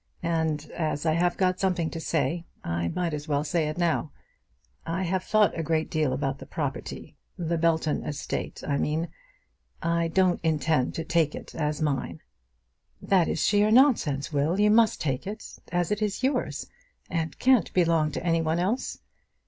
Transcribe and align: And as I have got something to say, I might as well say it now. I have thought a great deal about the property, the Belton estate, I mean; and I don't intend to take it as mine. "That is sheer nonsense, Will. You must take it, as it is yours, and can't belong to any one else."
And 0.23 0.65
as 0.71 1.05
I 1.05 1.13
have 1.13 1.37
got 1.37 1.59
something 1.59 1.91
to 1.91 1.99
say, 1.99 2.47
I 2.63 2.87
might 2.87 3.13
as 3.13 3.27
well 3.27 3.43
say 3.43 3.67
it 3.69 3.77
now. 3.77 4.11
I 4.83 5.03
have 5.03 5.23
thought 5.23 5.55
a 5.55 5.61
great 5.61 5.91
deal 5.91 6.11
about 6.11 6.39
the 6.39 6.47
property, 6.47 7.17
the 7.37 7.59
Belton 7.59 8.03
estate, 8.03 8.63
I 8.67 8.77
mean; 8.79 9.09
and 9.83 9.93
I 9.93 10.07
don't 10.07 10.39
intend 10.41 10.95
to 10.95 11.03
take 11.03 11.35
it 11.35 11.53
as 11.53 11.83
mine. 11.83 12.19
"That 12.99 13.27
is 13.27 13.45
sheer 13.45 13.69
nonsense, 13.69 14.33
Will. 14.33 14.59
You 14.59 14.71
must 14.71 14.99
take 14.99 15.27
it, 15.27 15.59
as 15.71 15.91
it 15.91 16.01
is 16.01 16.23
yours, 16.23 16.65
and 17.07 17.37
can't 17.37 17.71
belong 17.71 18.11
to 18.13 18.25
any 18.25 18.41
one 18.41 18.57
else." 18.57 19.01